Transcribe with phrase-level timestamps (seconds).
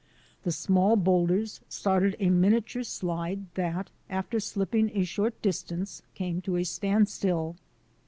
[0.41, 6.55] The small boulders started a miniature slide that after slipping a short distance came to
[6.55, 7.55] a standstill.